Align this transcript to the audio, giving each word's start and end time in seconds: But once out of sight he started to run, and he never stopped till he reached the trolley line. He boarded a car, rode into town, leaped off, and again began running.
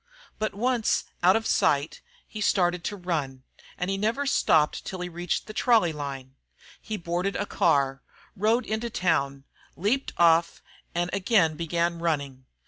But 0.39 0.55
once 0.55 1.03
out 1.21 1.35
of 1.35 1.45
sight 1.45 2.01
he 2.27 2.41
started 2.41 2.83
to 2.85 2.95
run, 2.95 3.43
and 3.77 3.87
he 3.91 3.99
never 3.99 4.25
stopped 4.25 4.83
till 4.83 5.01
he 5.01 5.09
reached 5.09 5.45
the 5.45 5.53
trolley 5.53 5.93
line. 5.93 6.33
He 6.81 6.97
boarded 6.97 7.35
a 7.35 7.45
car, 7.45 8.01
rode 8.35 8.65
into 8.65 8.89
town, 8.89 9.43
leaped 9.75 10.11
off, 10.17 10.63
and 10.95 11.11
again 11.13 11.55
began 11.55 11.99
running. 11.99 12.45